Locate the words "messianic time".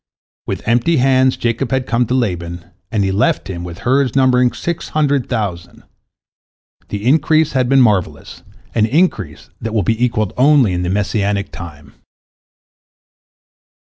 10.89-11.93